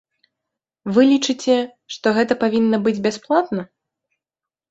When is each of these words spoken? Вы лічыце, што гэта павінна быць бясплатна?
Вы 0.93 1.01
лічыце, 1.09 1.57
што 1.95 2.07
гэта 2.17 2.33
павінна 2.45 2.77
быць 2.87 2.97
бясплатна? 3.09 3.61